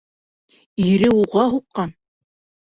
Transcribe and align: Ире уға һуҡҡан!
Ире 0.85 1.11
уға 1.17 1.45
һуҡҡан! 1.53 1.93